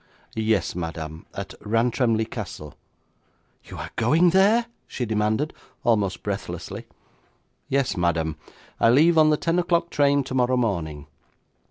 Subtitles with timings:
[0.33, 2.73] 'Yes, madam, at Rantremly Castle.'
[3.63, 6.87] 'You are going there?' she demanded, almost breathlessly.
[7.69, 8.35] 'Yes, madam,
[8.79, 11.05] I leave on the ten o'clock train tomorrow morning.